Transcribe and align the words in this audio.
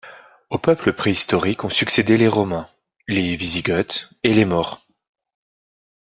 Aux 0.49 0.57
peuples 0.57 0.93
préhistoriques 0.93 1.63
ont 1.63 1.69
succédé 1.69 2.17
les 2.17 2.27
Romains, 2.27 2.67
les 3.07 3.35
Wisigoths 3.37 4.09
et 4.23 4.33
les 4.33 4.45
Maures. 4.45 4.83